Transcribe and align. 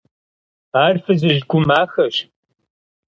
Ар 0.83 0.95
фызыжь 1.03 1.41
гу 1.49 1.57
махэщ. 1.67 2.15